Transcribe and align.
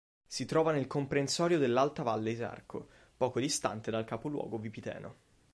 Si 0.25 0.45
trova 0.45 0.71
nel 0.71 0.87
comprensorio 0.87 1.59
dell'Alta 1.59 2.01
Valle 2.01 2.31
Isarco, 2.31 2.87
poco 3.15 3.39
distante 3.39 3.91
dal 3.91 4.03
capoluogo 4.03 4.57
Vipiteno. 4.57 5.15